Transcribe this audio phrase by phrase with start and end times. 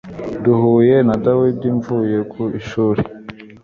[0.41, 3.01] Nahuye na Dawudi mvuye ku ishuri.